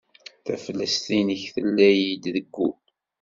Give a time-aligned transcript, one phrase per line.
[0.45, 2.75] Taflest-nnek tella-iyi deg wul.